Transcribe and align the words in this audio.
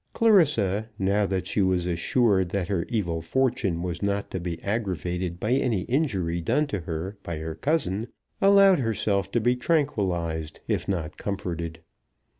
Clarissa, 0.13 0.89
now 0.97 1.27
that 1.27 1.45
she 1.45 1.61
was 1.61 1.85
assured 1.85 2.49
that 2.49 2.69
her 2.69 2.87
evil 2.89 3.21
fortune 3.21 3.83
was 3.83 4.01
not 4.01 4.31
to 4.31 4.39
be 4.39 4.59
aggravated 4.63 5.39
by 5.39 5.51
any 5.51 5.81
injury 5.81 6.41
done 6.41 6.65
to 6.65 6.79
her 6.79 7.17
by 7.21 7.37
her 7.37 7.53
cousin, 7.53 8.07
allowed 8.41 8.79
herself 8.79 9.29
to 9.29 9.39
be 9.39 9.55
tranquillised 9.55 10.59
if 10.67 10.87
not 10.87 11.17
comforted. 11.17 11.81